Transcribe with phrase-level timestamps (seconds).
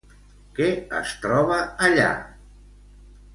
[0.59, 0.69] Què
[0.99, 2.09] es troba allà?